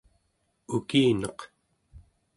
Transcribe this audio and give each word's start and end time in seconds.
ukineq 0.75 1.39